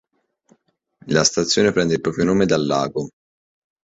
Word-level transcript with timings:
La 1.13 1.23
stazione 1.23 1.71
prende 1.71 1.93
il 1.93 2.01
proprio 2.01 2.23
nome 2.23 2.47
dal 2.47 2.65
lago. 2.65 3.09